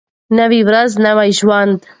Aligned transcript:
نوی 0.37 0.61
ورځ 0.67 0.91
نوی 1.05 1.29
ژوند. 1.39 1.75